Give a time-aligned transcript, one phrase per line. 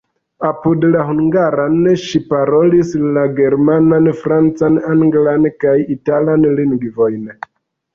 [0.47, 7.35] Apud la hungaran ŝi parolis la germanan, francan, anglan kaj italan lingvojn.